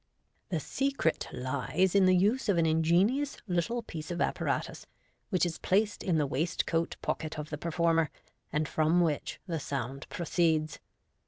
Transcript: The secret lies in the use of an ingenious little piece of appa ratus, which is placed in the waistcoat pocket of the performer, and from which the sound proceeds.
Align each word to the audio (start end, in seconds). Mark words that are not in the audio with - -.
The 0.49 0.59
secret 0.59 1.27
lies 1.31 1.93
in 1.93 2.07
the 2.07 2.15
use 2.15 2.49
of 2.49 2.57
an 2.57 2.65
ingenious 2.65 3.37
little 3.47 3.83
piece 3.83 4.09
of 4.09 4.19
appa 4.19 4.43
ratus, 4.45 4.87
which 5.29 5.45
is 5.45 5.59
placed 5.59 6.01
in 6.01 6.17
the 6.17 6.25
waistcoat 6.25 6.95
pocket 7.03 7.37
of 7.37 7.51
the 7.51 7.57
performer, 7.59 8.09
and 8.51 8.67
from 8.67 9.01
which 9.01 9.39
the 9.45 9.59
sound 9.59 10.09
proceeds. 10.09 10.79